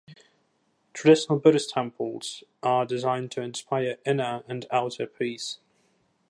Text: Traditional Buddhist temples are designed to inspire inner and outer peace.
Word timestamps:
Traditional 0.95 1.37
Buddhist 1.37 1.69
temples 1.69 2.43
are 2.63 2.87
designed 2.87 3.29
to 3.33 3.43
inspire 3.43 3.99
inner 4.03 4.41
and 4.47 4.65
outer 4.71 5.05
peace. 5.05 5.59